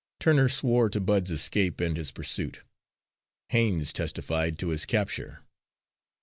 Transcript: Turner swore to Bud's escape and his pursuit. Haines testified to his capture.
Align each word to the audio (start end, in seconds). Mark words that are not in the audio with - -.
Turner 0.19 0.49
swore 0.49 0.89
to 0.89 0.99
Bud's 0.99 1.29
escape 1.29 1.79
and 1.79 1.95
his 1.95 2.09
pursuit. 2.09 2.63
Haines 3.49 3.93
testified 3.93 4.57
to 4.57 4.69
his 4.69 4.83
capture. 4.87 5.43